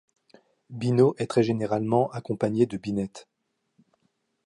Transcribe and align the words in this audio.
Binot 0.71 1.13
est 1.19 1.27
très 1.27 1.43
généralement 1.43 2.09
accompagné 2.09 2.65
de 2.65 2.75
Binette. 2.75 3.27